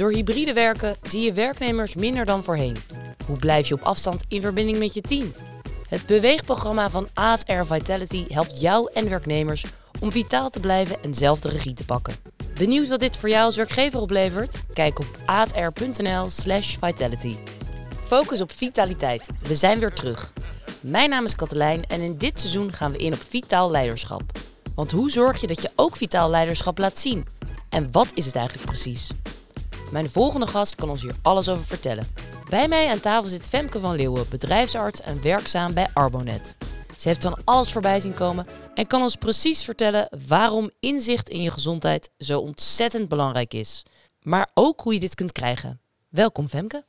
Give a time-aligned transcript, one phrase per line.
[0.00, 2.76] Door hybride werken zie je werknemers minder dan voorheen.
[3.26, 5.32] Hoe blijf je op afstand in verbinding met je team?
[5.88, 9.64] Het beweegprogramma van ASR Vitality helpt jou en werknemers
[10.00, 12.14] om vitaal te blijven en zelf de regie te pakken.
[12.54, 14.56] Benieuwd wat dit voor jou als werkgever oplevert?
[14.72, 17.36] Kijk op asr.nl/slash vitality.
[18.02, 19.28] Focus op vitaliteit.
[19.42, 20.32] We zijn weer terug.
[20.80, 24.22] Mijn naam is Katelijn en in dit seizoen gaan we in op vitaal leiderschap.
[24.74, 27.26] Want hoe zorg je dat je ook vitaal leiderschap laat zien?
[27.68, 29.10] En wat is het eigenlijk precies?
[29.90, 32.06] Mijn volgende gast kan ons hier alles over vertellen.
[32.48, 36.56] Bij mij aan tafel zit Femke van Leeuwen, bedrijfsarts en werkzaam bij Arbonet.
[36.98, 41.42] Ze heeft van alles voorbij zien komen en kan ons precies vertellen waarom inzicht in
[41.42, 43.82] je gezondheid zo ontzettend belangrijk is.
[44.22, 45.80] Maar ook hoe je dit kunt krijgen.
[46.08, 46.84] Welkom Femke.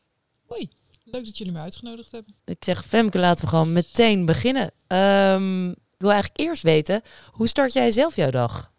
[0.47, 0.69] Hoi,
[1.03, 2.35] leuk dat jullie me uitgenodigd hebben.
[2.45, 4.71] Ik zeg Femke, laten we gewoon meteen beginnen.
[4.87, 8.71] Ehm, ik wil eigenlijk eerst weten, hoe start jij zelf jouw dag?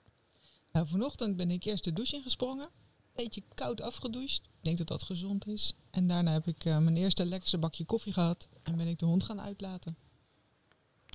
[0.73, 2.69] Nou, vanochtend ben ik eerst de douche ingesprongen.
[3.15, 4.43] Beetje koud afgedoucht.
[4.45, 5.77] Ik denk dat dat gezond is.
[5.91, 8.49] En daarna heb ik eh, mijn eerste lekkerste bakje koffie gehad.
[8.63, 9.97] En ben ik de hond gaan uitlaten.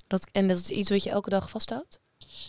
[0.06, 2.00] Dat, en dat is iets wat je elke dag vasthoudt?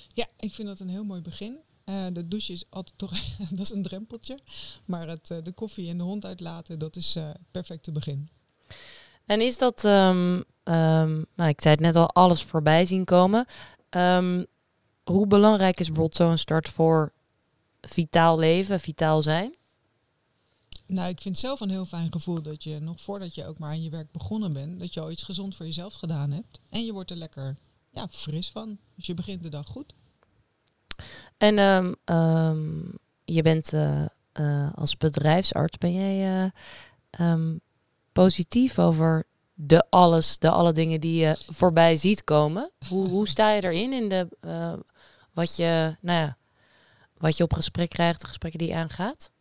[0.08, 1.60] Ja, ik vind dat een heel mooi begin.
[1.84, 3.12] Eh, de douche is altijd toch,
[3.50, 4.38] dat is een drempeltje.
[4.86, 8.30] Maar het, eh, de koffie en de hond uitlaten, dat is het perfecte begin.
[9.26, 10.44] En is dat, um,
[11.36, 13.46] nou, ik zei het net al, alles voorbij zien komen.
[13.90, 14.46] Um,
[15.04, 17.14] hoe belangrijk is bijvoorbeeld zo'n start voor
[17.82, 19.56] vitaal leven, vitaal zijn?
[20.88, 23.60] Nou, ik vind het zelf een heel fijn gevoel dat je nog voordat je ook
[23.60, 26.62] maar aan je werk begonnen bent, dat je al iets gezond voor jezelf gedaan hebt.
[26.70, 27.58] En je wordt er lekker
[27.90, 28.78] ja, fris van.
[28.96, 29.94] Dus je begint de dag goed.
[31.38, 31.96] En um,
[33.26, 36.52] je bent uh, uh, als bedrijfsarts, ben jij
[37.20, 37.56] uh,
[38.12, 42.72] positief over de alles, de alle dingen die je voorbij ziet komen?
[42.88, 44.28] Hoe, hoe sta je erin in de
[45.34, 46.38] wat je, nou ja,
[47.20, 49.32] wat je op gesprek krijgt, de gesprekken die je aangaat?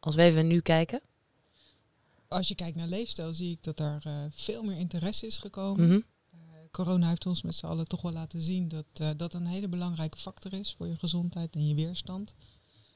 [0.00, 1.00] Als we even nu kijken.
[2.28, 5.86] Als je kijkt naar leefstijl, zie ik dat er uh, veel meer interesse is gekomen.
[5.86, 5.94] Mhm.
[5.94, 9.46] uh, corona heeft ons met z'n allen toch wel laten zien dat uh, dat een
[9.46, 12.34] hele belangrijke factor is voor je gezondheid en je weerstand.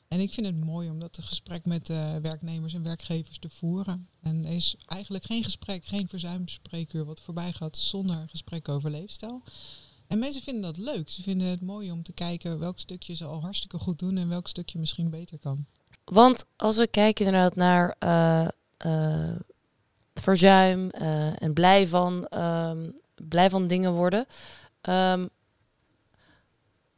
[0.08, 1.88] En ik vind het mooi om dat gesprek met
[2.22, 4.08] werknemers en werkgevers te voeren.
[4.20, 9.42] En er is eigenlijk geen gesprek, geen verzuimspreekuur wat voorbij gaat zonder gesprek over leefstijl.
[10.08, 11.10] En mensen vinden dat leuk.
[11.10, 14.28] Ze vinden het mooi om te kijken welk stukje ze al hartstikke goed doen en
[14.28, 15.66] welk stukje misschien beter kan.
[16.04, 18.48] Want als we kijken inderdaad naar uh,
[18.86, 19.36] uh,
[20.14, 24.26] verzuim uh, en blij van, um, blij van dingen worden.
[24.82, 25.28] Um,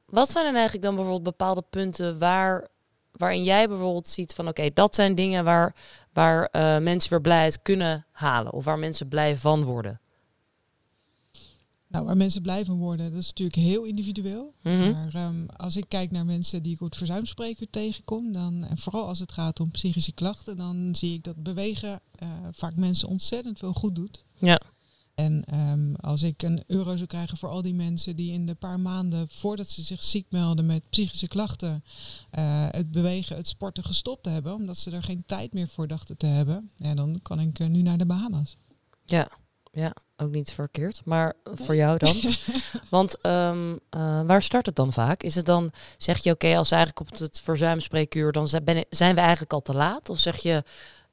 [0.04, 2.68] wat zijn dan eigenlijk dan bijvoorbeeld bepaalde punten waar,
[3.12, 5.74] waarin jij bijvoorbeeld ziet van oké, dat zijn dingen waar,
[6.12, 6.48] waar
[6.82, 9.99] mensen weer blij uit kunnen halen of waar mensen blij van worden?
[11.90, 14.54] Nou, waar mensen blij van worden, dat is natuurlijk heel individueel.
[14.62, 14.90] Mhm.
[14.90, 18.78] Maar um, als ik kijk naar mensen die ik op het verzuimspreker tegenkom, dan, en
[18.78, 23.08] vooral als het gaat om psychische klachten, dan zie ik dat bewegen uh, vaak mensen
[23.08, 24.24] ontzettend veel goed doet.
[24.38, 24.60] Ja.
[25.14, 28.54] En um, als ik een euro zou krijgen voor al die mensen die in de
[28.54, 31.84] paar maanden voordat ze zich ziek melden met psychische klachten,
[32.38, 36.16] uh, het bewegen, het sporten gestopt hebben, omdat ze er geen tijd meer voor dachten
[36.16, 38.56] te hebben, ja, dan kan ik uh, nu naar de Bahama's.
[39.04, 39.30] Ja,
[39.70, 41.00] ja, ook niet verkeerd.
[41.04, 42.14] Maar voor jou dan?
[42.88, 45.22] Want um, uh, waar start het dan vaak?
[45.22, 48.48] Is het dan, zeg je oké, okay, als eigenlijk op het verzuimspreekuur, dan
[48.90, 50.08] zijn we eigenlijk al te laat?
[50.08, 50.62] Of zeg je,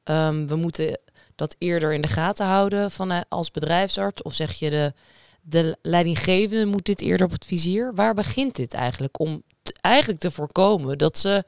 [0.03, 0.99] um, we moeten
[1.35, 4.21] dat eerder in de gaten houden van, uh, als bedrijfsarts?
[4.21, 4.93] Of zeg je, de,
[5.41, 7.95] de leidinggevende moet dit eerder op het vizier?
[7.95, 9.43] Waar begint dit eigenlijk om
[9.81, 11.43] eigenlijk te voorkomen dat ze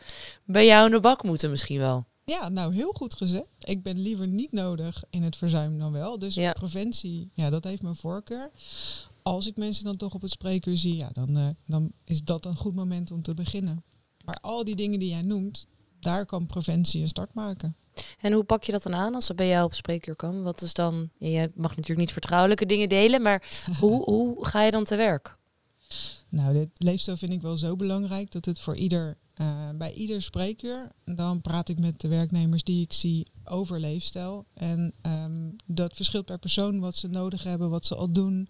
[0.45, 2.08] bij jou in de bak moeten misschien wel?
[2.29, 3.49] Ja, nou heel goed gezet.
[3.59, 6.19] Ik ben liever niet nodig in het verzuim dan wel.
[6.19, 6.53] Dus ja.
[6.53, 8.51] preventie, ja, dat heeft mijn voorkeur.
[9.23, 12.45] Als ik mensen dan toch op het spreekuur zie, ja, dan, uh, dan is dat
[12.45, 13.83] een goed moment om te beginnen.
[14.25, 15.65] Maar al die dingen die jij noemt,
[15.99, 17.75] daar kan preventie een start maken.
[18.19, 20.43] En hoe pak je dat dan aan als ze bij jou op spreekuur komen?
[20.43, 24.71] Wat is dan, je mag natuurlijk niet vertrouwelijke dingen delen, maar hoe, hoe ga je
[24.71, 25.37] dan te werk?
[26.29, 30.21] Nou, dit leefstijl vind ik wel zo belangrijk dat het voor ieder uh, bij ieder
[30.21, 34.45] spreekuur, dan praat ik met de werknemers die ik zie over leefstijl.
[34.53, 38.49] En um, dat verschilt per persoon wat ze nodig hebben, wat ze al doen.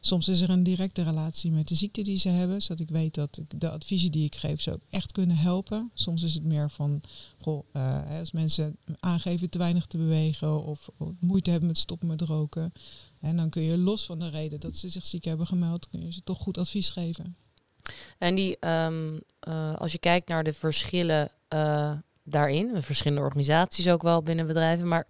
[0.00, 3.14] Soms is er een directe relatie met de ziekte die ze hebben, zodat ik weet
[3.14, 5.90] dat ik de adviezen die ik geef ze ook echt kunnen helpen.
[5.94, 7.00] Soms is het meer van,
[7.38, 12.08] goh, uh, als mensen aangeven te weinig te bewegen of, of moeite hebben met stoppen
[12.08, 12.72] met roken.
[13.20, 16.00] En dan kun je los van de reden dat ze zich ziek hebben gemeld, kun
[16.00, 17.36] je ze toch goed advies geven.
[18.18, 21.92] En die, um, uh, als je kijkt naar de verschillen uh,
[22.24, 25.06] daarin, verschillende organisaties ook wel binnen bedrijven, maar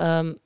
[0.00, 0.38] um,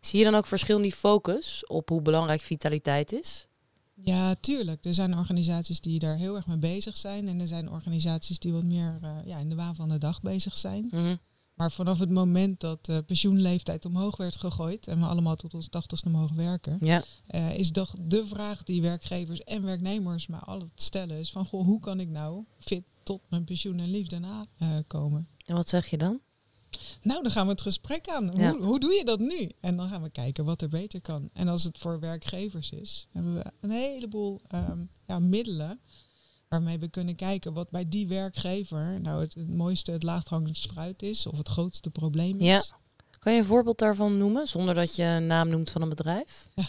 [0.00, 3.46] zie je dan ook verschil in die focus op hoe belangrijk vitaliteit is?
[3.94, 4.84] Ja, tuurlijk.
[4.84, 8.52] Er zijn organisaties die daar heel erg mee bezig zijn en er zijn organisaties die
[8.52, 10.82] wat meer uh, ja, in de waan van de dag bezig zijn.
[10.90, 11.18] Mm -hmm.
[11.54, 15.68] Maar vanaf het moment dat de pensioenleeftijd omhoog werd gegooid en we allemaal tot ons
[15.68, 17.04] tachtigste mogen werken, Ja.
[17.26, 21.64] eh, is toch de vraag die werkgevers en werknemers maar altijd stellen is van goh,
[21.64, 25.28] hoe kan ik nou fit tot mijn pensioen en liefde na eh, komen?
[25.46, 26.20] En wat zeg je dan?
[27.02, 28.30] Nou, dan gaan we het gesprek aan.
[28.36, 28.50] Ja.
[28.52, 29.50] Hoe, hoe doe je dat nu?
[29.60, 31.30] En dan gaan we kijken wat er beter kan.
[31.32, 35.80] En als het voor werkgevers is, hebben we een heleboel ehm, ja, middelen
[36.52, 41.02] waarmee we kunnen kijken wat bij die werkgever nou het, het mooiste, het laagdrangigste fruit
[41.02, 42.46] is of het grootste probleem is.
[42.46, 42.62] Ja.
[43.18, 46.46] Kan je een voorbeeld daarvan noemen, zonder dat je een naam noemt van een bedrijf?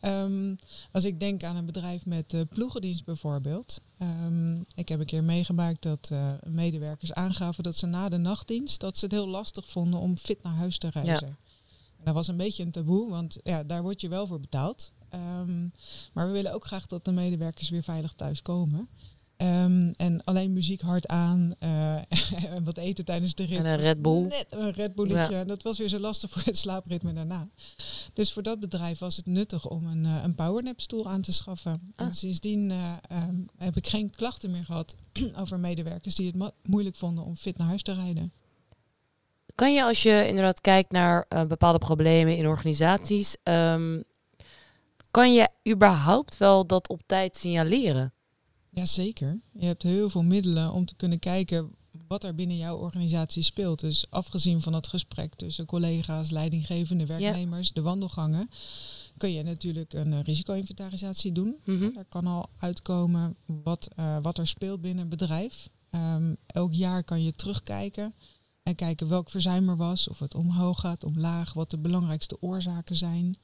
[0.00, 0.54] Ehm,
[0.92, 3.80] als ik denk aan een bedrijf met eh, ploegendienst bijvoorbeeld.
[3.98, 8.80] ehm, ik heb een keer meegemaakt dat eh, medewerkers aangaven dat ze na de nachtdienst
[8.80, 11.38] dat ze het heel lastig vonden om fit naar huis te reizen.
[11.98, 14.92] En dat was een beetje een taboe, want ja, daar word je wel voor betaald.
[15.08, 15.62] Ehm,
[16.12, 18.88] maar we willen ook graag dat de medewerkers weer veilig thuiskomen.
[19.36, 21.94] Ehm, en alleen muziek hard aan eh,
[22.54, 23.58] en wat eten tijdens de rit.
[23.58, 24.20] En een Red Bull.
[24.22, 25.44] Net een Red Bulletje.
[25.44, 27.48] Dat was weer zo lastig voor het slaapritme daarna.
[28.12, 31.32] Dus voor dat bedrijf was het nuttig om een, eh, een powernap stoel aan te
[31.32, 31.92] schaffen.
[31.96, 32.06] Ah.
[32.06, 34.94] En sindsdien eh, ehm, heb ik geen klachten meer gehad
[35.40, 38.32] over medewerkers die het moeilijk vonden om fit naar huis te rijden.
[39.54, 43.36] Kan je als je inderdaad kijkt naar bepaalde problemen in organisaties,
[45.16, 48.12] kan je überhaupt wel dat op tijd signaleren?
[48.70, 49.40] Jazeker.
[49.52, 51.70] Je hebt heel veel middelen om te kunnen kijken
[52.08, 53.80] wat er binnen jouw organisatie speelt.
[53.80, 58.48] Dus afgezien van het gesprek tussen collega's, leidinggevende werknemers, de wandelgangen,
[59.16, 61.56] kun je natuurlijk een eh, risico-inventarisatie doen.
[61.64, 61.92] Mhm.
[61.94, 65.68] Daar kan al uitkomen wat, eh, wat er speelt binnen een bedrijf.
[65.90, 68.14] Ehm, elk jaar kan je terugkijken
[68.62, 72.96] en kijken welk verzuim er was, of het omhoog gaat, omlaag, wat de belangrijkste oorzaken
[72.96, 73.38] zijn.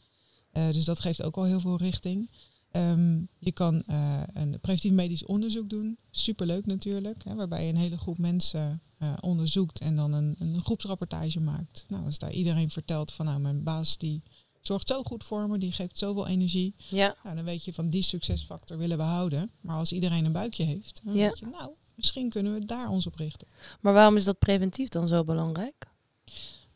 [0.52, 2.30] Eh, dus dat geeft ook al heel veel richting.
[2.70, 5.98] Ehm, je kan eh, een preventief medisch onderzoek doen.
[6.10, 7.24] Superleuk natuurlijk.
[7.24, 11.84] Hè, waarbij je een hele groep mensen eh, onderzoekt en dan een, een groepsrapportage maakt.
[11.88, 14.22] Nou, als daar iedereen vertelt van nou, mijn baas die
[14.60, 16.74] zorgt zo goed voor me, die geeft zoveel energie.
[16.88, 17.16] Ja.
[17.22, 19.50] Nou, dan weet je van die succesfactor willen we houden.
[19.60, 21.28] Maar als iedereen een buikje heeft, dan Ja.
[21.28, 23.48] weet je nou, misschien kunnen we daar ons op richten.
[23.80, 25.86] Maar waarom is dat preventief dan zo belangrijk?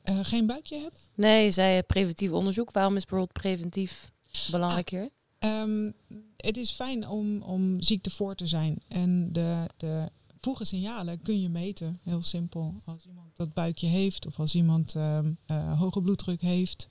[0.06, 1.00] Eh, geen buikje hebben?
[1.14, 2.70] Nee, zei preventief onderzoek.
[2.70, 4.10] Waarom is bijvoorbeeld preventief
[4.50, 5.10] belangrijk hier?
[5.38, 5.90] Ehm,
[6.36, 8.82] het is fijn om, om ziekte voor te zijn.
[8.88, 10.10] En de, de
[10.40, 12.80] vroege signalen kun je meten, heel simpel.
[12.84, 16.86] Als iemand dat buikje heeft of als iemand ehm, eh, hoge bloeddruk heeft,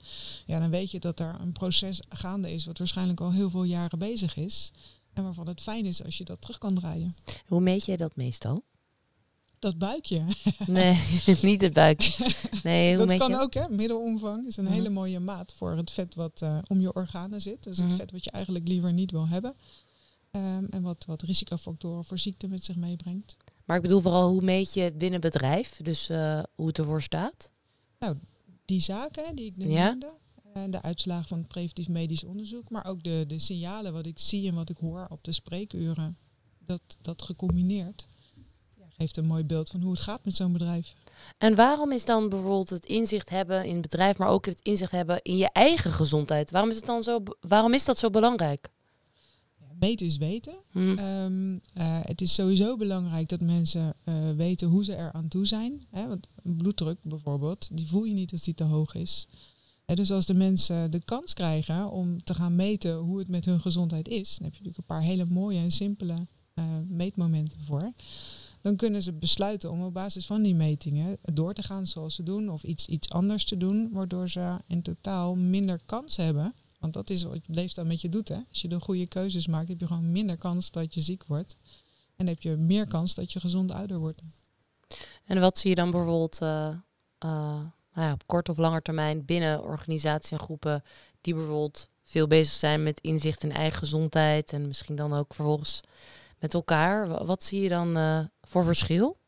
[0.46, 3.64] ja, dan weet je dat er een proces gaande is wat waarschijnlijk al heel veel
[3.64, 4.72] jaren bezig is.
[5.12, 7.16] En waarvan het fijn is als je dat terug kan draaien.
[7.46, 8.64] Hoe meet je dat meestal?
[9.58, 10.22] Dat buikje,
[10.66, 11.00] Nee,
[11.42, 12.16] niet het buik.
[12.62, 13.38] Nee, hoe dat kan je?
[13.40, 13.68] ook, hè?
[13.68, 14.72] Middelomvang is een Mhm.
[14.72, 17.62] hele mooie maat voor het vet wat eh, om je organen zit.
[17.62, 17.86] Dus Mhm.
[17.88, 19.54] het vet wat je eigenlijk liever niet wil hebben.
[20.30, 23.36] Ehm, en wat, wat risicofactoren voor ziekte met zich meebrengt.
[23.64, 25.76] Maar ik bedoel vooral, hoe meet je het binnen bedrijf?
[25.82, 27.50] Dus eh, hoe het ervoor staat?
[28.64, 29.88] Die zaken die ik net Ja.
[29.90, 30.14] noemde.
[30.52, 32.70] En de uitslagen van het preventief medisch onderzoek.
[32.70, 36.18] Maar ook de, de signalen wat ik zie en wat ik hoor op de spreekuren.
[36.58, 38.06] Dat, dat gecombineerd
[38.96, 40.94] geeft een mooi beeld van hoe het gaat met zo'n bedrijf.
[41.38, 44.90] En waarom is dan bijvoorbeeld het inzicht hebben in het bedrijf, maar ook het inzicht
[44.90, 46.50] hebben in je eigen gezondheid?
[46.50, 48.70] Waarom is, het dan zo, waarom is dat zo belangrijk?
[49.60, 50.54] Ja, Meten is weten.
[50.70, 50.98] Hm.
[50.98, 55.46] Ehm, eh, het is sowieso belangrijk dat mensen eh, weten hoe ze er aan toe
[55.46, 55.84] zijn.
[55.90, 56.08] Hè?
[56.08, 59.28] Want bloeddruk bijvoorbeeld, die voel je niet als die te hoog is.
[59.86, 63.44] Hè, dus als de mensen de kans krijgen om te gaan meten hoe het met
[63.44, 67.60] hun gezondheid is, dan heb je natuurlijk een paar hele mooie en simpele eh, meetmomenten
[67.64, 67.92] voor.
[68.66, 72.22] Dan kunnen ze besluiten om op basis van die metingen door te gaan zoals ze
[72.22, 76.92] doen of iets, iets anders te doen, waardoor ze in totaal minder kans hebben want
[76.92, 78.28] dat is wat leefstijl met je doet.
[78.28, 78.38] Hè?
[78.48, 81.56] Als je de goede keuzes maakt, heb je gewoon minder kans dat je ziek wordt.
[82.16, 84.22] En heb je meer kans dat je gezond ouder wordt.
[85.24, 86.78] En wat zie je dan bijvoorbeeld eh, eh,
[87.92, 90.82] nou ja, op korte of lange termijn binnen organisaties en groepen
[91.20, 95.82] die bijvoorbeeld veel bezig zijn met inzicht in eigen gezondheid en misschien dan ook vervolgens
[96.38, 97.08] met elkaar?
[97.08, 99.18] Wa- Wat zie je dan eh, voor verschil?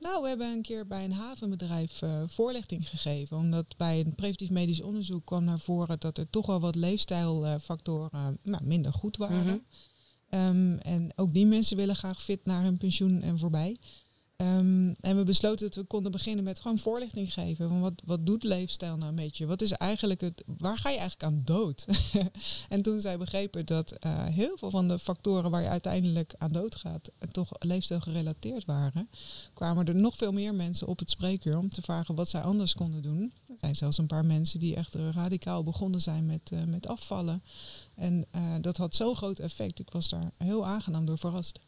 [0.00, 3.36] Nou, we hebben een keer bij een havenbedrijf eh, voorlichting gegeven.
[3.36, 8.38] Omdat bij een preventief medisch onderzoek kwam naar voren dat er toch wel wat leefstijlfactoren
[8.42, 9.44] nou, minder goed waren.
[9.44, 9.58] Mhm.
[10.28, 13.76] Ehm, en ook die mensen willen graag fit naar hun pensioen en voorbij.
[14.40, 17.68] Ehm, en we besloten dat we konden beginnen met gewoon voorlichting geven.
[17.68, 19.46] Van wat, wat doet leefstijl nou met je?
[19.46, 21.86] Wat is eigenlijk het, waar ga je eigenlijk aan dood?
[22.68, 26.52] en toen zij begrepen dat eh, heel veel van de factoren waar je uiteindelijk aan
[26.52, 29.10] dood gaat, eh, toch leefstijl gerelateerd waren,
[29.54, 32.74] kwamen er nog veel meer mensen op het spreekuur om te vragen wat zij anders
[32.74, 33.32] konden doen.
[33.48, 37.42] Er zijn zelfs een paar mensen die echt radicaal begonnen zijn met, eh, met afvallen.
[37.94, 38.26] En
[38.60, 39.78] dat had zo'n groot effect.
[39.78, 41.60] Ik was daar heel aangenaam door verrast.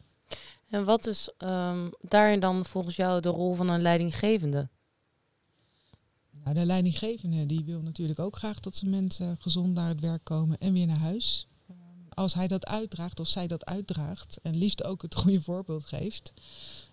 [0.73, 4.69] En wat is ehm, daarin dan volgens jou de rol van een leidinggevende?
[6.29, 10.23] Nou, de leidinggevende die wil natuurlijk ook graag dat zijn mensen gezond naar het werk
[10.23, 11.47] komen en weer naar huis.
[12.13, 16.33] Als hij dat uitdraagt of zij dat uitdraagt en liefst ook het goede voorbeeld geeft,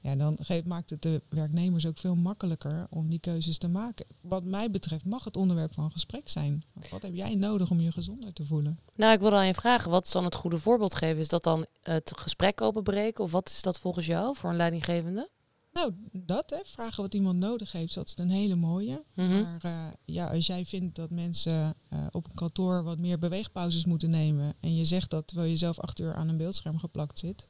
[0.00, 4.06] ja, dan geeft, maakt het de werknemers ook veel makkelijker om die keuzes te maken.
[4.22, 6.64] Wat mij betreft mag het onderwerp van gesprek zijn.
[6.90, 8.78] Wat heb jij nodig om je gezonder te voelen?
[8.94, 11.20] Nou, ik wilde aan je vragen, wat is dan het goede voorbeeld geven?
[11.20, 15.28] Is dat dan het gesprek openbreken of wat is dat volgens jou voor een leidinggevende?
[15.72, 19.04] Nou, dat, hè, vragen wat iemand nodig heeft, dat is een hele mooie.
[19.14, 19.42] Mhm.
[19.42, 23.84] Maar eh, ja, als jij vindt dat mensen eh, op een kantoor wat meer beweegpauzes
[23.84, 27.18] moeten nemen en je zegt dat terwijl je zelf acht uur aan een beeldscherm geplakt
[27.18, 27.46] zit,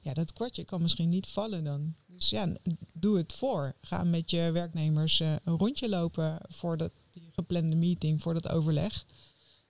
[0.00, 1.94] ja, dat kwartje kan misschien niet vallen dan.
[2.06, 2.52] Dus ja,
[2.92, 3.76] doe het voor.
[3.80, 8.48] Ga met je werknemers eh, een rondje lopen voor dat, die geplande meeting, voor dat
[8.48, 9.06] overleg.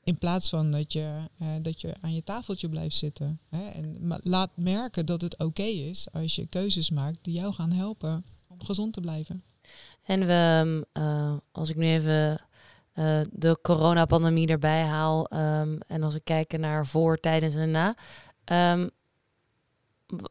[0.04, 3.40] In plaats van dat je, eh, dat je aan je tafeltje blijft zitten.
[3.48, 3.68] Hè?
[3.68, 8.24] En laat merken dat het oké is als je keuzes maakt die jou gaan helpen
[8.48, 9.44] om gezond te blijven.
[10.02, 12.48] En we, eh, als ik nu even
[12.92, 17.96] eh, de coronapandemie erbij haal ehm, en als ik kijk naar voor, tijdens en na.
[18.44, 18.88] ehm,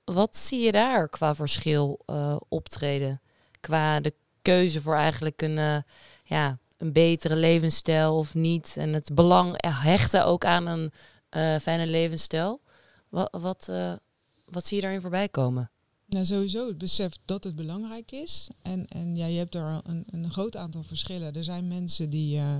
[0.05, 1.99] wat zie je daar qua verschil
[2.49, 3.21] optreden?
[3.59, 5.83] Qua de keuze voor eigenlijk een,
[6.23, 8.73] ja, een betere levensstijl of niet.
[8.77, 10.91] En het belang hechten ook aan een
[11.29, 12.61] eh, fijne levensstijl.
[13.09, 13.93] Wat, wat, eh,
[14.45, 15.71] wat zie je daarin voorbij komen?
[16.07, 18.49] Nou, sowieso het besef dat het belangrijk is.
[18.61, 21.33] En, en ja, je hebt er een, een groot aantal verschillen.
[21.33, 22.57] Er zijn mensen die, eh,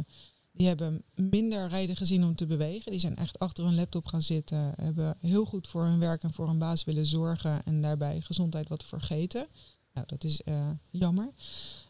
[0.52, 2.92] die hebben minder reden gezien om te bewegen.
[2.92, 4.74] Die zijn echt achter hun laptop gaan zitten.
[4.76, 7.64] Hebben heel goed voor hun werk en voor hun baas willen zorgen.
[7.64, 9.48] En daarbij gezondheid wat vergeten.
[9.94, 10.42] Nou, dat is
[10.90, 11.34] jammer.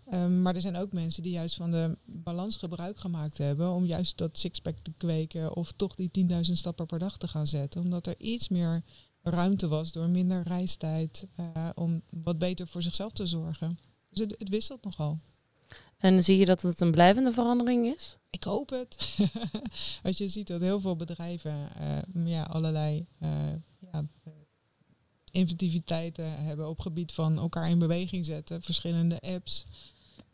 [0.09, 3.71] Ehm, maar er zijn ook mensen die juist van de balans gebruik gemaakt hebben.
[3.71, 5.55] Om juist dat sixpack te kweken.
[5.55, 7.81] Of toch die 10.000 stappen per dag te gaan zetten.
[7.81, 8.83] Omdat er iets meer
[9.21, 13.77] ruimte was door minder reistijd eh, om wat beter voor zichzelf te zorgen.
[14.09, 15.19] Dus het, het wisselt nogal.
[15.97, 18.17] En zie je dat het een blijvende verandering is?
[18.29, 19.17] Ik hoop het.
[20.03, 23.29] Als je ziet dat heel veel bedrijven eh, ja, allerlei eh,
[23.91, 24.07] ja,
[25.31, 29.65] inventiviteiten hebben op gebied van elkaar in beweging zetten, verschillende apps.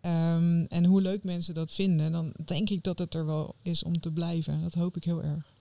[0.06, 3.84] Ehm, en hoe leuk mensen dat vinden, dan denk ik dat het er wel is
[3.84, 4.62] om te blijven.
[4.62, 5.54] Dat hoop ik heel erg.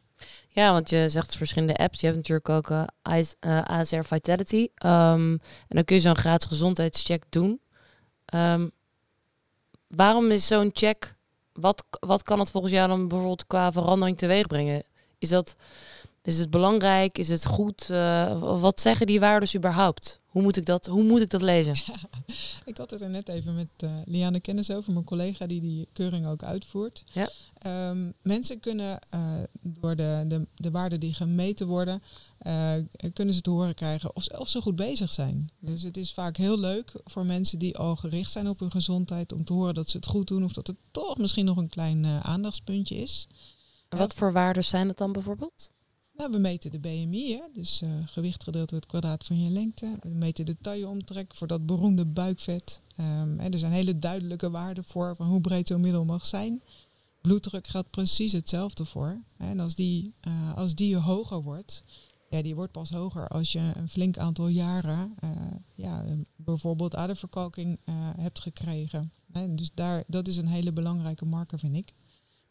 [0.49, 2.01] Ja, want je zegt verschillende apps.
[2.01, 4.69] Je hebt natuurlijk ook eh, AS, eh, ASR Vitality.
[4.75, 7.61] Ehm, en dan kun je zo'n gratis gezondheidscheck doen.
[8.25, 8.69] Ehm,
[9.89, 11.15] waarom is zo'n check...
[11.53, 14.83] Wat, wat kan het volgens jou dan bijvoorbeeld qua verandering teweeg brengen?
[15.19, 15.57] Is, dat,
[16.25, 17.19] is het belangrijk?
[17.19, 17.91] Is het goed?
[17.91, 20.21] Eh, wat zeggen die waarden überhaupt?
[20.27, 21.75] Hoe moet ik dat, hoe moet ik dat lezen?
[22.65, 25.89] Ik had het er net even met eh, Liane Kennis over, mijn collega die die
[25.93, 27.05] keuring ook uitvoert.
[27.13, 27.29] Ja.
[27.59, 29.21] Ehm, mensen kunnen eh,
[29.61, 32.03] door de, de, de waarden die gemeten worden,
[33.13, 35.51] kunnen ze te horen krijgen of, ze- of ze goed bezig zijn.
[35.59, 39.33] Dus het is vaak heel leuk voor mensen die al gericht zijn op hun gezondheid
[39.33, 41.69] om te horen dat ze het goed doen of dat het toch misschien nog een
[41.69, 43.27] klein aandachtspuntje is.
[43.89, 45.71] En wat voor waarden zijn het dan bijvoorbeeld?
[46.17, 47.43] Nou, we meten de BMI, hè?
[47.53, 49.97] dus eh, gewicht gedeeld door het kwadraat van je lengte.
[50.01, 52.83] We meten de tailleomtrek voor dat beroemde buikvet.
[52.97, 56.63] Ehm, er zijn hele duidelijke waarden voor van hoe breed zo'n middel mag zijn.
[57.21, 59.23] Bloeddruk geldt precies hetzelfde voor.
[59.37, 61.85] En als die, eh, als die hoger wordt,
[62.31, 65.31] ja, die wordt pas hoger als je een flink aantal jaren eh,
[65.75, 66.05] ja,
[66.37, 67.79] bijvoorbeeld aderverkalking
[68.17, 69.13] hebt gekregen.
[69.33, 71.93] En dus daar, dat is een hele belangrijke marker, vind ik.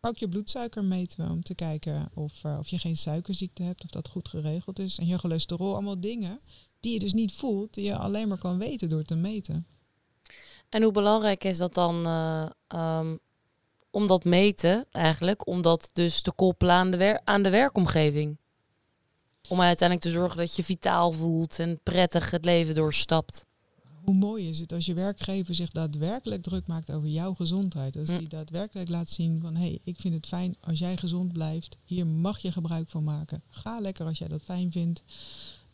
[0.06, 3.90] Ook je bloedsuiker meten om te kijken of, eh, of je geen suikerziekte hebt, of
[3.90, 5.00] dat goed geregeld is.
[5.00, 6.40] En je cholesterol, allemaal dingen
[6.80, 9.68] die je dus niet voelt, die je alleen maar kan weten door te meten.
[10.70, 13.18] En hoe belangrijk is dat dan eh, ehm,
[13.90, 18.38] om dat meten eigenlijk, om dat dus te koppelen aan de, wer- aan de werkomgeving?
[19.50, 23.46] Om uiteindelijk te zorgen dat je vitaal voelt en prettig het leven doorstapt.
[24.04, 27.98] Hoe mooi is het als je werkgever zich daadwerkelijk druk maakt over jouw gezondheid.
[27.98, 31.34] Als die daadwerkelijk laat zien van hé, hey, ik vind het fijn als jij gezond
[31.34, 31.78] blijft.
[31.86, 33.44] Hier mag je gebruik van maken.
[33.50, 35.04] Ga lekker als jij dat fijn vindt.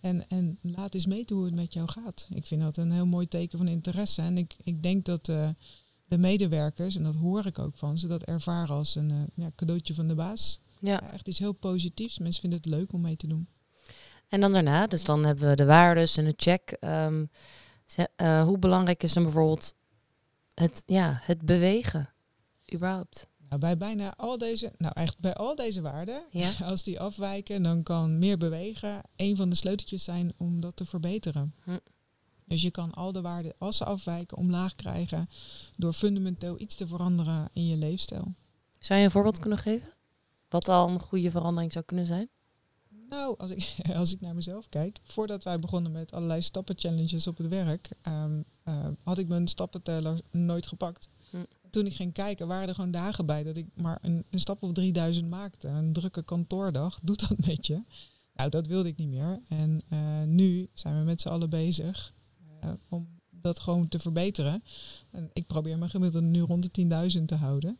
[0.01, 2.27] En, en laat eens meten hoe het met jou gaat.
[2.33, 4.21] Ik vind dat een heel mooi teken van interesse.
[4.21, 5.49] En ik, ik denk dat eh,
[6.07, 9.51] de medewerkers, en dat hoor ik ook van ze, dat ervaren als een eh, ja,
[9.55, 10.59] cadeautje van de baas.
[10.79, 10.91] Ja.
[10.91, 12.19] Ja, echt iets heel positiefs.
[12.19, 13.47] Mensen vinden het leuk om mee te doen.
[14.27, 16.71] En dan daarna, dus dan hebben we de waardes en de check.
[16.79, 17.25] Ehm,
[17.91, 19.73] ze- eh, hoe belangrijk is dan bijvoorbeeld
[20.53, 22.09] het, ja, het bewegen?
[22.73, 23.27] Überhaupt.
[23.49, 26.51] Nou, bij bijna al deze, nou echt bij al deze waarden, Ja.
[26.71, 30.85] als die afwijken, dan kan meer bewegen een van de sleuteltjes zijn om dat te
[30.85, 31.53] verbeteren.
[31.63, 31.77] Hm.
[32.45, 35.29] Dus je kan al de waarden, als ze afwijken, omlaag krijgen
[35.77, 38.33] door fundamenteel iets te veranderen in je leefstijl.
[38.79, 39.93] Zou je een voorbeeld kunnen geven?
[40.49, 42.29] Wat al een goede verandering zou kunnen zijn?
[43.09, 47.37] Nou, als ik, als ik naar mezelf kijk, voordat wij begonnen met allerlei stappenchallenges op
[47.37, 51.09] het werk, ehm, eh, had ik mijn stappenteller nooit gepakt.
[51.29, 51.37] Hm.
[51.69, 54.63] toen ik ging kijken, waren er gewoon dagen bij dat ik maar een, een stap
[54.63, 55.67] of 3000 maakte.
[55.67, 57.83] Een drukke kantoordag doet dat met je.
[58.33, 59.39] Nou, dat wilde ik niet meer.
[59.47, 62.13] En uh, nu zijn we met z'n allen bezig
[62.63, 64.63] uh, om dat gewoon te verbeteren.
[65.11, 67.79] En ik probeer mijn gemiddelde nu rond de 10.000 te houden.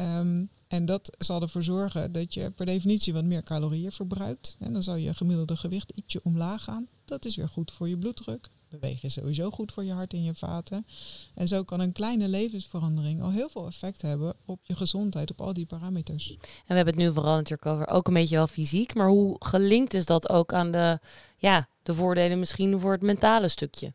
[0.00, 4.56] Um, en dat zal ervoor zorgen dat je per definitie wat meer calorieën verbruikt.
[4.58, 6.88] En dan zal je gemiddelde gewicht ietsje omlaag gaan.
[7.04, 8.48] Dat is weer goed voor je bloeddruk.
[8.68, 10.86] Bewegen is sowieso goed voor je hart en je vaten.
[11.34, 15.40] En zo kan een kleine levensverandering al heel veel effect hebben op je gezondheid, op
[15.40, 16.30] al die parameters.
[16.30, 18.94] En we hebben het nu vooral natuurlijk over ook een beetje wel fysiek.
[18.94, 20.98] Maar hoe gelinkt is dat ook aan de,
[21.36, 23.94] ja, de voordelen misschien voor het mentale stukje?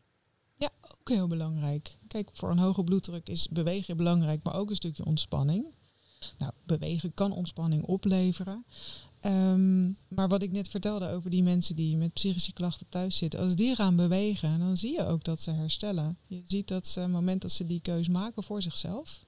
[0.56, 1.98] Ja, ook heel belangrijk.
[2.08, 5.73] Kijk, voor een hoge bloeddruk is bewegen belangrijk, maar ook een stukje ontspanning.
[6.38, 8.64] Nou, bewegen kan ontspanning opleveren.
[9.20, 13.40] Ehm, maar wat ik net vertelde over die mensen die met psychische klachten thuis zitten,
[13.40, 16.18] als die gaan bewegen, dan zie je ook dat ze herstellen.
[16.26, 19.24] Je ziet dat ze, op het moment dat ze die keus maken voor zichzelf,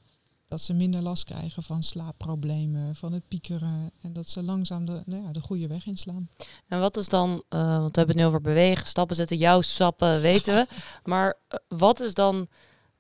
[0.47, 5.03] dat ze minder last krijgen van slaapproblemen, van het piekeren en dat ze langzaam de,
[5.07, 6.29] nou ja, de goede weg inslaan.
[6.69, 9.61] En wat is dan, uh, want we hebben het nu over bewegen, stappen zetten, jouw
[9.61, 10.67] stappen weten we,
[11.11, 12.49] maar uh, wat is dan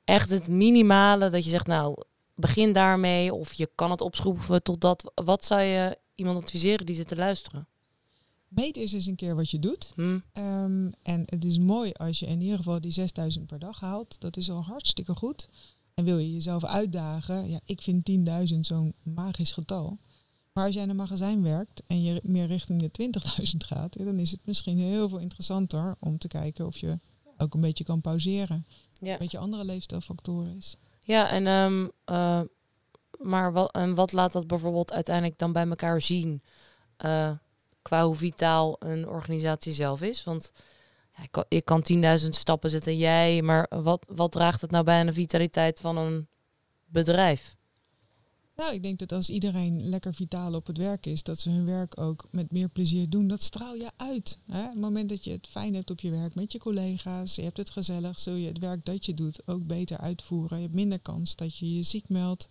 [0.05, 2.03] echt het minimale dat je zegt, nou,
[2.37, 5.12] begin daarmee of je kan het opschroeven tot dat.
[5.14, 7.69] Wat zou je iemand adviseren die zit te luisteren?
[8.49, 9.93] Meet eens eens een keer wat je doet.
[9.95, 10.23] Hmm.
[10.33, 14.21] Um, en het is mooi als je in ieder geval die 6000 per dag haalt.
[14.21, 15.49] Dat is al hartstikke goed.
[15.95, 18.11] En wil je jezelf uitdagen, ja, ik vind
[18.52, 19.99] 10.000 zo'n magisch getal.
[20.52, 23.11] Maar als jij in een magazijn werkt en je meer richting de
[23.43, 26.99] 20.000 gaat, ja, dan is het misschien heel veel interessanter om te kijken of je
[27.37, 28.66] ook een beetje kan pauzeren.
[29.00, 29.12] Ja.
[29.12, 30.76] Een beetje andere leefstijlfactoren is.
[31.07, 32.41] Ja, en um, uh,
[33.19, 36.43] maar wat, en wat laat dat bijvoorbeeld uiteindelijk dan bij elkaar zien?
[37.05, 37.31] Uh,
[37.83, 40.25] qua hoe vitaal een organisatie zelf is.
[40.25, 40.53] Want
[41.17, 44.85] ja, ik kan, ik kan 10.000 stappen zetten, jij, maar wat, wat draagt het nou
[44.85, 46.29] bij aan de vitaliteit van een
[46.85, 47.57] bedrijf?
[48.57, 51.64] Nou, ik denk dat als iedereen lekker vitaal op het werk is, dat ze hun
[51.64, 53.27] werk ook met meer plezier doen.
[53.27, 54.38] Dat straal je uit.
[54.47, 54.64] Hè?
[54.64, 57.42] Op het moment dat je het fijn hebt op je werk met je collega's, je
[57.42, 60.57] hebt het gezellig, zul je het werk dat je doet ook beter uitvoeren.
[60.57, 62.49] Je hebt minder kans dat je je ziek meldt.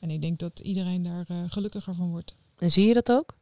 [0.00, 2.34] En ik denk dat iedereen daar uh, gelukkiger van wordt.
[2.56, 3.36] En zie je dat ook?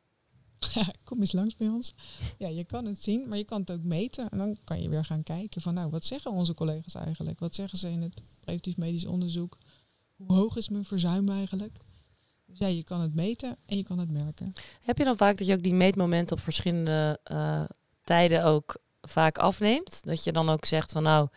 [1.04, 1.92] kom eens langs bij ons.
[2.38, 4.30] Ja, je kan het zien, maar je kan het ook meten.
[4.30, 7.38] En dan kan je weer gaan kijken van, nou, wat zeggen onze collega's eigenlijk?
[7.38, 9.58] Wat zeggen ze in het preventief medisch onderzoek?
[10.16, 11.86] Hoe hoog is mijn verzuim eigenlijk?
[12.48, 14.52] Dus ja, je kan het meten en je kan het merken.
[14.80, 17.64] Heb je dan vaak dat je ook die meetmomenten op verschillende uh,
[18.02, 20.04] tijden ook vaak afneemt?
[20.04, 21.28] Dat je dan ook zegt van nou,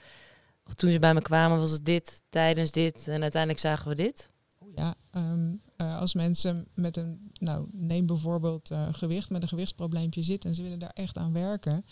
[0.66, 3.96] of toen ze bij me kwamen was het dit, tijdens dit en uiteindelijk zagen we
[3.96, 4.30] dit?
[4.76, 10.22] Ja, um, uh, als mensen met een, nou neem bijvoorbeeld uh, gewicht, met een gewichtsprobleempje
[10.22, 11.86] zitten en ze willen daar echt aan werken,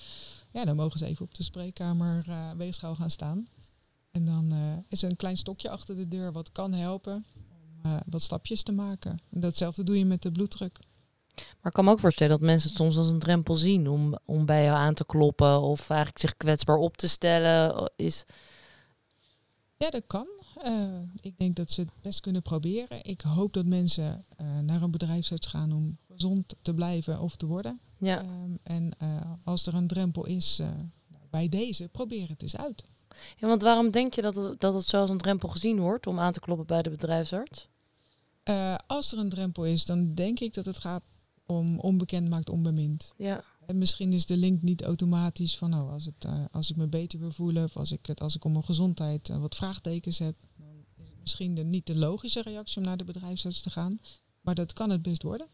[0.52, 2.26] ja, dan mogen ze even op de spreekkamer
[2.58, 3.48] weegschaal gaan staan.
[4.12, 4.54] En dan
[4.88, 7.26] is er een klein stokje achter de deur wat kan helpen
[7.86, 9.20] uh, wat stapjes te maken.
[9.32, 10.80] En datzelfde doe je met de bloeddruk.
[11.36, 14.18] Maar ik kan me ook voorstellen dat mensen het soms als een drempel zien om,
[14.26, 17.92] om bij jou aan te kloppen of eigenlijk zich kwetsbaar op te stellen.
[17.96, 18.26] Is...
[19.78, 20.28] Ja, dat kan.
[20.66, 23.04] Uh, ik denk dat ze het best kunnen proberen.
[23.04, 27.46] Ik hoop dat mensen uh, naar een bedrijfsarts gaan om gezond te blijven of te
[27.46, 27.80] worden.
[27.98, 28.22] Ja.
[28.22, 28.92] Um, en
[29.44, 30.62] als er een drempel is,
[31.30, 32.84] bij deze, probeer het eens uit.
[33.38, 36.08] Ja, want waarom denk je dat het, dat het zo als een drempel gezien wordt
[36.08, 37.68] om aan te kloppen bij de bedrijfsarts?
[38.50, 41.04] Uh, als er een drempel is, dan denk ik dat het gaat
[41.46, 43.14] om onbekend maakt onbemind.
[43.18, 43.44] Ja.
[43.66, 46.88] En misschien is de link niet automatisch van nou, als, het, uh, als ik me
[46.88, 50.20] beter wil voelen of als ik, het, als ik om mijn gezondheid uh, wat vraagtekens
[50.20, 50.68] heb, dan
[50.98, 54.00] is het misschien de, niet de logische reactie om naar de bedrijfsarts te gaan.
[54.42, 55.48] Maar dat kan het best worden.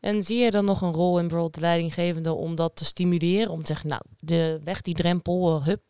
[0.00, 3.52] En zie je dan nog een rol in bijvoorbeeld de leidinggevende om dat te stimuleren?
[3.52, 5.82] Om te zeggen, nou, de weg die drempel, hup,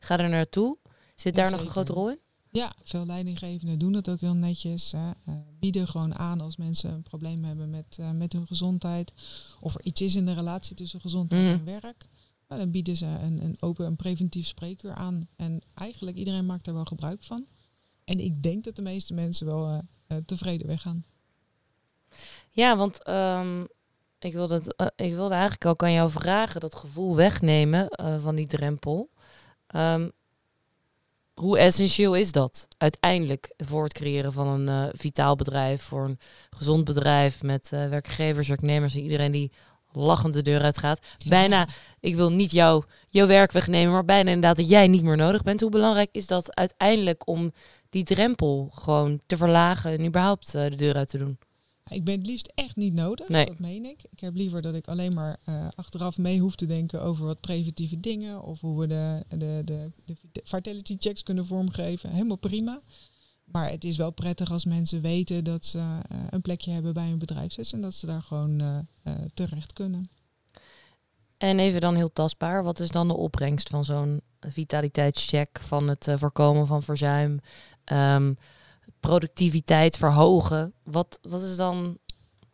[0.00, 0.78] Ga er naartoe.
[1.14, 2.18] Zit daar nog een grote rol in?
[2.52, 4.92] Ja, veel leidinggevenden doen dat ook heel netjes.
[4.92, 5.10] Hè.
[5.28, 9.14] Uh, bieden gewoon aan als mensen een probleem hebben met, uh, met hun gezondheid.
[9.60, 11.48] Of er iets is in de relatie tussen gezondheid mm.
[11.48, 12.08] en werk.
[12.48, 15.28] Nou, dan bieden ze een, een open en preventief spreekuur aan.
[15.36, 17.46] En eigenlijk iedereen maakt er wel gebruik van.
[18.04, 21.04] En ik denk dat de meeste mensen wel uh, tevreden weggaan.
[22.50, 23.66] Ja, want um,
[24.18, 27.88] ik, wilde, ik wilde eigenlijk ook aan jou vragen dat gevoel wegnemen
[28.20, 29.10] van die drempel.
[29.76, 30.12] Um,
[31.34, 36.18] hoe essentieel is dat uiteindelijk voor het creëren van een uh, vitaal bedrijf, voor een
[36.50, 39.52] gezond bedrijf met uh, werkgevers, werknemers en iedereen die
[39.92, 41.00] lachend de deur uitgaat.
[41.18, 41.28] Ja.
[41.28, 41.68] Bijna,
[42.00, 45.42] ik wil niet jou, jouw werk wegnemen, maar bijna inderdaad dat jij niet meer nodig
[45.42, 45.60] bent.
[45.60, 47.52] Hoe belangrijk is dat uiteindelijk om
[47.88, 51.38] die drempel gewoon te verlagen en überhaupt uh, de deur uit te doen?
[51.90, 53.44] Ik ben het liefst echt niet nodig, nee.
[53.44, 54.02] dat meen ik.
[54.10, 57.40] Ik heb liever dat ik alleen maar uh, achteraf mee hoef te denken over wat
[57.40, 62.10] preventieve dingen of hoe we de, de, de, de fertility checks kunnen vormgeven.
[62.10, 62.80] Helemaal prima.
[63.44, 67.08] Maar het is wel prettig als mensen weten dat ze eh, een plekje hebben bij
[67.08, 70.10] hun bedrijfsarts en dat ze daar gewoon eh, eh, terecht kunnen.
[71.40, 76.08] En even dan heel tastbaar, wat is dan de opbrengst van zo'n vitaliteitscheck, van het
[76.08, 77.40] eh, voorkomen van verzuim,
[77.84, 78.34] ehm,
[79.00, 80.72] productiviteit verhogen?
[80.82, 81.98] Wat, wat is dan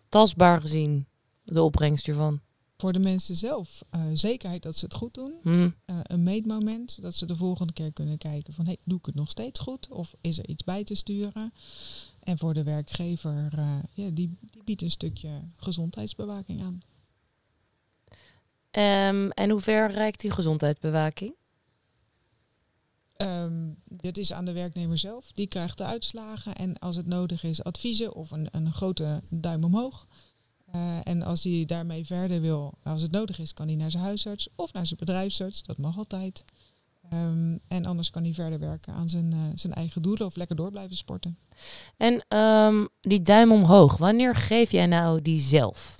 [0.09, 1.07] tastbaar gezien
[1.45, 2.41] de opbrengst hiervan?
[2.77, 5.35] Voor de mensen zelf eh, zekerheid dat ze het goed doen.
[5.43, 5.71] Hm.
[5.85, 9.15] Eh, een meetmoment, zodat ze de volgende keer kunnen kijken van hey, doe ik het
[9.15, 11.53] nog steeds goed of is er iets bij te sturen?
[12.21, 16.79] En voor de werkgever, eh, ja, die, die biedt een stukje gezondheidsbewaking aan.
[18.71, 21.35] Ehm, en hoe ver reikt die gezondheidsbewaking?
[23.17, 25.33] Ehm, dit is aan de werknemer zelf.
[25.33, 29.65] Die krijgt de uitslagen en als het nodig is adviezen of een, een grote duim
[29.65, 30.07] omhoog.
[30.73, 34.03] Eh, en als hij daarmee verder wil, als het nodig is, kan hij naar zijn
[34.03, 35.63] huisarts of naar zijn bedrijfsarts.
[35.63, 36.45] Dat mag altijd.
[37.11, 40.57] Ehm, en anders kan hij verder werken aan zijn, eh, zijn eigen doelen of lekker
[40.57, 41.39] door blijven sporten.
[41.97, 45.97] En ehm, die duim omhoog, wanneer geef jij nou die zelf?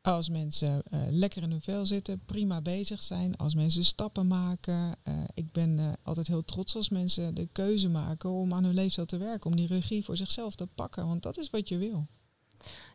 [0.00, 3.36] Als mensen eh, lekker in hun vel zitten, prima bezig zijn.
[3.36, 4.94] Als mensen stappen maken.
[5.02, 8.74] Eh, ik ben eh, altijd heel trots als mensen de keuze maken om aan hun
[8.74, 9.50] leefstijl te werken.
[9.50, 11.06] Om die regie voor zichzelf te pakken.
[11.06, 12.06] Want dat is wat je wil.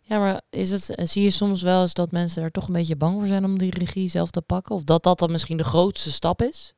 [0.02, 2.96] Ja, maar is het, zie je soms wel eens dat mensen er toch een beetje
[2.96, 4.76] bang voor zijn om die regie zelf te pakken?
[4.76, 6.74] Of dat dat dan misschien de grootste stap is?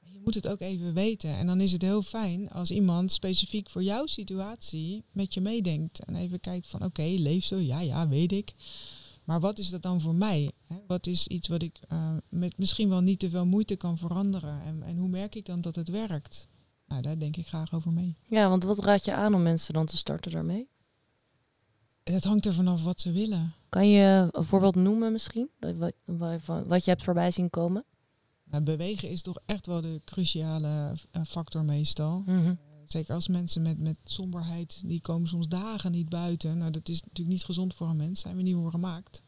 [0.00, 1.36] Je moet het ook even weten.
[1.36, 6.04] En dan is het heel fijn als iemand specifiek voor jouw situatie met je meedenkt.
[6.04, 8.54] En even kijkt van oké, leefstijl, ja, ja, weet ik.
[9.26, 10.52] Maar wat is dat dan voor mij?
[10.86, 14.62] Wat is iets wat ik eh, met misschien wel niet te veel moeite kan veranderen?
[14.62, 16.48] En, en hoe merk ik dan dat het werkt?
[16.86, 18.16] Nou, daar denk ik graag over mee.
[18.28, 20.68] Ja, want wat raad je aan om mensen dan te starten daarmee?
[22.02, 23.54] Het hangt er vanaf wat ze willen.
[23.68, 25.50] Kan je een voorbeeld noemen misschien?
[25.58, 25.94] Wat,
[26.66, 27.84] wat je hebt voorbij zien komen?
[28.44, 32.22] Nou, bewegen is toch echt wel de cruciale eh, factor meestal.
[32.26, 32.54] Mhm.
[32.90, 36.58] Zeker als mensen met, met somberheid, die komen soms dagen niet buiten.
[36.58, 39.22] Nou, dat is natuurlijk niet gezond voor een mens, zijn we niet voor gemaakt.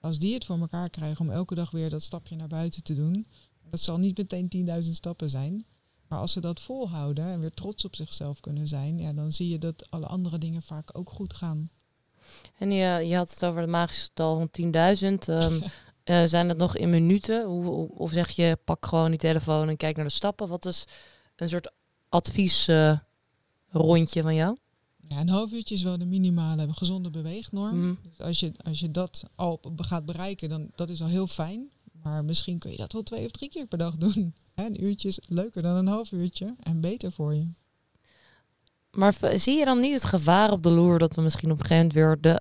[0.00, 2.94] Als die het voor elkaar krijgen om elke dag weer dat stapje naar buiten te
[2.94, 3.26] doen,
[3.70, 5.66] dat zal niet meteen 10.000 stappen zijn.
[6.08, 9.48] Maar als ze dat volhouden en weer trots op zichzelf kunnen zijn, ja, dan zie
[9.48, 11.70] je dat alle andere dingen vaak ook goed gaan.
[12.58, 14.70] En je, je had het over het magische getal van 10.000.
[15.28, 15.62] Ehm,
[16.04, 17.46] eh, zijn het nog in minuten?
[17.46, 20.48] Hoe- of zeg je, pak gewoon die telefoon en kijk naar de stappen?
[20.48, 20.84] Wat is
[21.36, 21.72] een soort
[22.08, 23.04] adviesrondje
[23.68, 24.56] rondje van jou?
[25.08, 27.78] Ja, een half uurtje is wel de minimale gezonde beweegnorm.
[27.78, 27.94] Mhm.
[28.08, 31.70] Dus als je, als je dat al gaat bereiken, dan dat is al heel fijn.
[32.02, 34.34] Maar misschien kun je dat wel twee of drie keer per dag doen.
[34.54, 37.48] Een uurtje is leuker dan een half uurtje en beter voor je.
[38.90, 41.66] Maar zie je dan niet het gevaar op de loer dat we misschien op een
[41.66, 42.40] gegeven moment weer de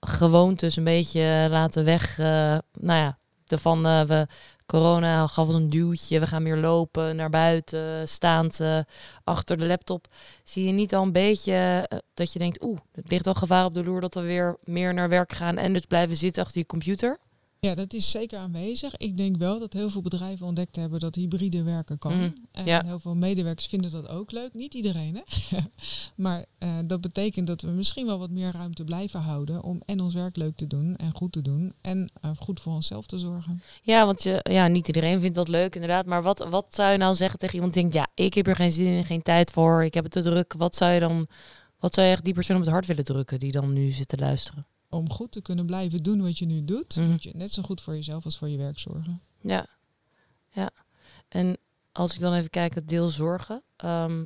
[0.00, 2.18] gewoontes een beetje laten weg?
[2.18, 2.26] eh,
[2.72, 4.26] nou ja, de van eh, we
[4.66, 8.78] corona gaf ons een duwtje, we gaan meer lopen naar buiten, staand eh,
[9.24, 10.06] achter de laptop.
[10.44, 13.64] Zie je niet al een beetje eh, dat je denkt, oeh, het ligt wel gevaar
[13.64, 16.58] op de loer dat we weer meer naar werk gaan en dus blijven zitten achter
[16.60, 17.18] je computer?
[17.58, 18.96] Ja, dat is zeker aanwezig.
[18.96, 22.14] Ik denk wel dat heel veel bedrijven ontdekt hebben dat hybride werken kan.
[22.14, 22.82] Mhm, En ja.
[22.86, 24.54] heel veel medewerkers vinden dat ook leuk.
[24.54, 25.58] Niet iedereen, hè?
[26.24, 30.00] maar eh, dat betekent dat we misschien wel wat meer ruimte blijven houden om en
[30.00, 33.18] ons werk leuk te doen en goed te doen en eh, goed voor onszelf te
[33.18, 33.62] zorgen.
[33.82, 36.06] Ja, want je, ja, niet iedereen vindt dat leuk inderdaad.
[36.06, 38.56] Maar wat, wat zou je nou zeggen tegen iemand die denkt, ja, ik heb er
[38.56, 40.52] geen zin in, geen tijd voor, ik heb het te druk.
[40.52, 41.26] Wat zou je dan,
[41.78, 44.08] wat zou je echt die persoon op het hart willen drukken die dan nu zit
[44.08, 44.66] te luisteren?
[44.90, 47.10] Om goed te kunnen blijven doen wat je nu doet, Mhm.
[47.10, 49.20] moet je net zo goed voor jezelf als voor je werk zorgen.
[49.40, 49.66] Ja,
[50.52, 50.70] ja.
[51.28, 51.56] En
[51.92, 53.62] als ik dan even kijk, het deel zorgen.
[53.76, 54.24] ehm,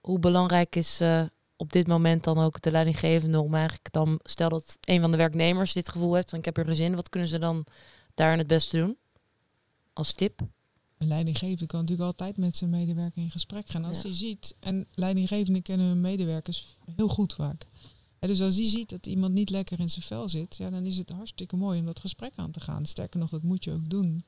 [0.00, 1.24] hoe belangrijk is eh,
[1.56, 5.16] op dit moment dan ook de leidinggevende om eigenlijk dan, stel dat een van de
[5.16, 7.66] werknemers dit gevoel heeft van ik heb er geen zin, wat kunnen ze dan
[8.14, 8.96] daarin het beste doen?
[9.92, 10.40] Als tip?
[10.98, 13.84] Een leidinggevende kan natuurlijk altijd met zijn medewerker in gesprek gaan.
[13.84, 14.02] Als Ja.
[14.02, 17.66] hij ziet, en leidinggevenden kennen hun medewerkers heel goed vaak.
[18.26, 20.98] Dus als hij ziet dat iemand niet lekker in zijn vel zit, ja, dan is
[20.98, 22.86] het hartstikke mooi om dat gesprek aan te gaan.
[22.86, 24.24] Sterker nog, dat moet je ook doen.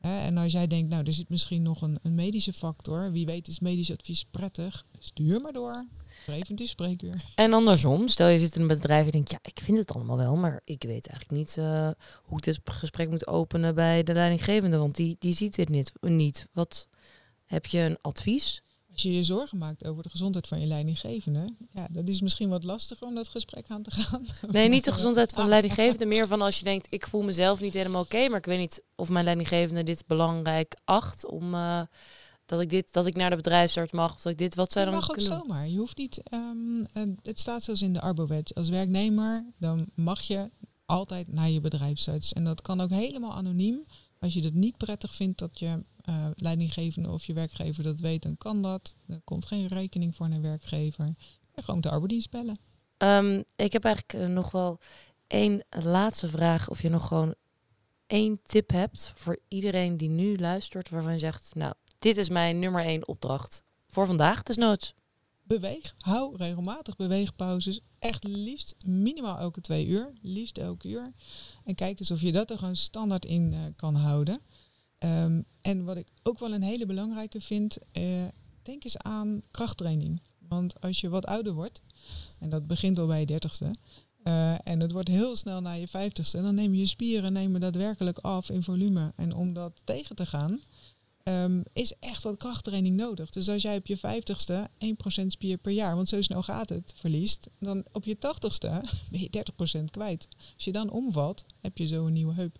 [0.00, 3.12] En als jij denkt, nou, er zit misschien nog een, een medische factor.
[3.12, 4.86] Wie weet is medisch advies prettig.
[4.98, 5.86] Stuur maar door.
[6.24, 7.24] Preventief spreekuur.
[7.34, 10.16] En andersom, stel je zit in een bedrijf en denkt, ja, ik vind het allemaal
[10.16, 11.90] wel, maar ik weet eigenlijk niet eh,
[12.22, 15.92] hoe ik dit gesprek moet openen bij de leidinggevende, want die, die ziet dit niet,
[16.00, 16.46] niet.
[16.52, 16.88] Wat
[17.44, 18.62] heb je een advies?
[18.96, 22.48] Als je je zorgen maakt over de gezondheid van je leidinggevende, ja, dat is misschien
[22.48, 24.26] wat lastiger om dat gesprek aan te gaan.
[24.52, 25.48] Nee, niet de gezondheid van de Ah.
[25.48, 28.58] leidinggevende, meer van als je denkt, ik voel mezelf niet helemaal oké, maar ik weet
[28.58, 31.80] niet of mijn leidinggevende dit belangrijk acht om eh,
[32.46, 34.84] dat ik dit, dat ik naar de bedrijfsarts mag, of dat ik dit, wat zou
[34.84, 35.68] Je dan mag ook kunnen zomaar.
[35.68, 36.20] Je hoeft niet.
[36.30, 36.40] eh,
[37.22, 38.54] het staat zelfs in de Arbowet.
[38.54, 40.50] Als werknemer dan mag je
[40.86, 42.32] altijd naar je bedrijfsarts.
[42.32, 43.84] En dat kan ook helemaal anoniem.
[44.20, 48.22] Als je het niet prettig vindt dat je uh, leidinggevende of je werkgever dat weet,
[48.22, 48.96] dan kan dat.
[49.08, 51.14] Er komt geen rekening voor een werkgever.
[51.54, 52.58] En gewoon de arbeidsdienst bellen.
[52.98, 54.80] Um, ik heb eigenlijk uh, nog wel
[55.26, 56.68] één laatste vraag.
[56.70, 57.34] Of je nog gewoon
[58.06, 62.58] één tip hebt voor iedereen die nu luistert, waarvan je zegt, nou, dit is mijn
[62.58, 64.94] nummer één opdracht voor vandaag, desnoods.
[65.42, 67.80] Beweeg, hou regelmatig beweegpauzes.
[67.98, 71.12] Echt liefst minimaal elke twee uur, liefst elke uur.
[71.64, 74.40] En kijk eens of je dat er gewoon standaard in uh, kan houden.
[74.98, 78.02] Um, en wat ik ook wel een hele belangrijke vind, uh,
[78.62, 80.20] denk eens aan krachttraining.
[80.48, 81.82] Want als je wat ouder wordt,
[82.38, 83.74] en dat begint al bij je dertigste,
[84.24, 88.18] uh, en het wordt heel snel na je vijftigste, dan nemen je spieren nemen daadwerkelijk
[88.18, 89.12] af in volume.
[89.16, 90.60] En om dat tegen te gaan,
[91.28, 93.30] um, is echt wat krachttraining nodig.
[93.30, 96.92] Dus als jij op je vijftigste 1% spier per jaar, want zo snel gaat het,
[96.96, 98.80] verliest, dan op je tachtigste
[99.10, 99.44] ben je
[99.80, 100.28] 30% kwijt.
[100.54, 102.58] Als je dan omvalt, heb je zo een nieuwe heup.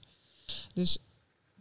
[0.74, 0.98] Dus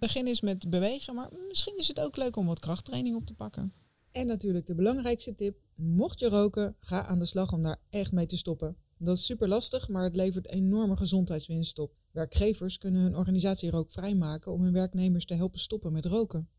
[0.05, 3.33] begin eens met bewegen, maar misschien is het ook leuk om wat krachttraining op te
[3.33, 3.73] pakken.
[4.11, 8.11] En natuurlijk de belangrijkste tip, mocht je roken, ga aan de slag om daar echt
[8.11, 8.77] mee te stoppen.
[8.97, 11.93] Dat is super lastig, maar het levert enorme gezondheidswinst op.
[12.11, 16.49] Werkgevers kunnen hun organisatie rookvrij maken om hun werknemers te helpen stoppen met roken.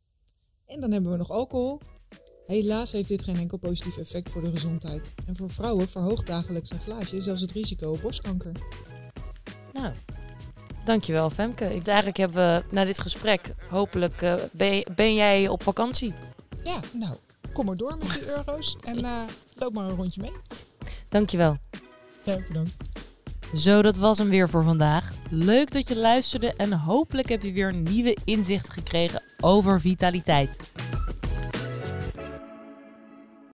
[0.66, 1.80] En dan hebben we nog alcohol.
[2.46, 5.14] Helaas heeft dit geen enkel positief effect voor de gezondheid.
[5.26, 8.52] En voor vrouwen verhoogt dagelijks een glaasje zelfs het risico op borstkanker.
[9.72, 9.94] Nou,
[10.86, 11.74] dankjewel Femke.
[11.74, 16.14] Ik, eigenlijk hebben we na dit gesprek, hopelijk uh, ben, ben, jij op vakantie.
[16.62, 17.16] Ja, nou,
[17.52, 19.22] kom maar door met die euro's en uh,
[19.54, 20.32] loop maar een rondje mee.
[21.08, 21.56] Dankjewel.
[22.22, 22.76] Ja, bedankt.
[23.54, 25.12] Zo, dat was hem weer voor vandaag.
[25.30, 30.72] Leuk dat je luisterde en hopelijk heb je weer nieuwe inzichten gekregen over vitaliteit.